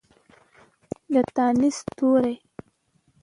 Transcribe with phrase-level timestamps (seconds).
[1.13, 2.35] د تانیث توري